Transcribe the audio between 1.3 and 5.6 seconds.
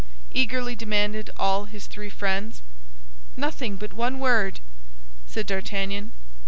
all his three friends. "Nothing but one word!" said